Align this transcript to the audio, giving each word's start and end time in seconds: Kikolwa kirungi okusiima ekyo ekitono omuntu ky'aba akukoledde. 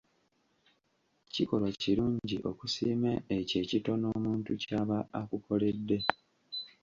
Kikolwa 1.33 1.69
kirungi 1.81 2.37
okusiima 2.49 3.11
ekyo 3.37 3.57
ekitono 3.63 4.05
omuntu 4.17 4.51
ky'aba 4.61 4.97
akukoledde. 5.19 5.97